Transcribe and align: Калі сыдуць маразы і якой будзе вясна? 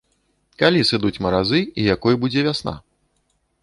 Калі 0.63 0.81
сыдуць 0.93 1.21
маразы 1.27 1.61
і 1.63 1.81
якой 1.95 2.21
будзе 2.25 2.41
вясна? 2.53 2.79